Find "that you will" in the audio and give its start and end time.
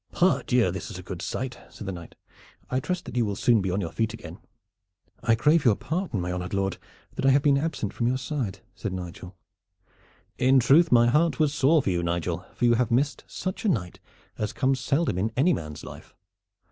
3.05-3.35